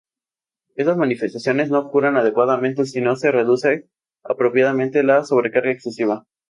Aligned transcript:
Estas 0.77 0.97
manifestaciones 0.97 1.69
no 1.69 1.91
curan 1.91 2.17
adecuadamente 2.17 2.85
si 2.85 3.01
no 3.01 3.15
se 3.15 3.29
reduce 3.29 3.87
apropiadamente 4.23 5.03
la 5.03 5.23
sobrecarga 5.25 5.69
excesiva. 5.69 6.25